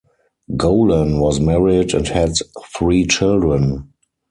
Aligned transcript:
Golan 0.57 1.19
was 1.19 1.39
married 1.39 1.93
and 1.93 2.07
had 2.07 2.31
three 2.75 3.05
children. 3.05 3.91